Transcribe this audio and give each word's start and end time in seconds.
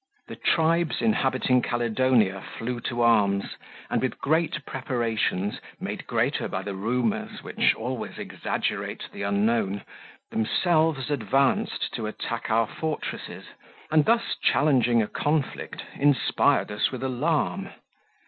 The 0.27 0.35
tribes 0.35 0.99
inhabiting 0.99 1.61
Caledonia 1.61 2.41
flew 2.57 2.79
to 2.79 3.03
arms, 3.03 3.55
and 3.87 4.01
with 4.01 4.17
great 4.17 4.65
preparations, 4.65 5.59
made 5.79 6.07
greater 6.07 6.47
by 6.47 6.63
the 6.63 6.73
rumours 6.73 7.43
which 7.43 7.75
always 7.75 8.17
exaggerate 8.17 9.03
the 9.13 9.21
unknown, 9.21 9.83
themselves 10.31 11.11
advanced 11.11 11.93
to 11.93 12.07
attack 12.07 12.49
our 12.49 12.65
fortresses, 12.65 13.45
and 13.91 14.05
thus 14.05 14.35
challenging 14.41 15.03
a 15.03 15.07
conflict, 15.07 15.83
inspired 15.99 16.71
us 16.71 16.89
with 16.91 17.03
alarm. 17.03 17.69